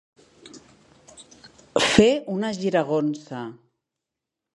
[1.89, 3.43] Fer una giragonsa.